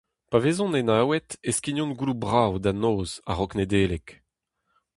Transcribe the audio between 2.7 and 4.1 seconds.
noz a-raok Nedeleg.